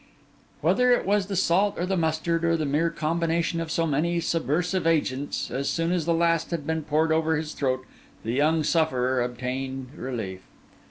Whether 0.61 0.91
it 0.93 1.05
was 1.05 1.27
the 1.27 1.35
salt 1.35 1.77
or 1.77 1.85
the 1.85 1.95
mustard, 1.95 2.43
or 2.43 2.57
the 2.57 2.65
mere 2.65 2.89
combination 2.89 3.61
of 3.61 3.69
so 3.69 3.85
many 3.85 4.19
subversive 4.19 4.87
agents, 4.87 5.51
as 5.51 5.69
soon 5.69 5.91
as 5.91 6.05
the 6.05 6.13
last 6.15 6.49
had 6.49 6.65
been 6.65 6.81
poured 6.81 7.11
over 7.11 7.35
his 7.35 7.53
throat, 7.53 7.85
the 8.23 8.33
young 8.33 8.63
sufferer 8.63 9.21
obtained 9.21 9.91
relief. 9.95 10.41